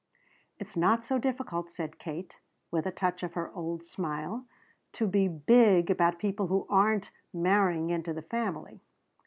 [0.57, 2.33] "It's not so difficult," said Kate,
[2.71, 4.47] with a touch of her old smile,
[4.93, 8.81] "to be 'big' about people who aren't marrying into the family."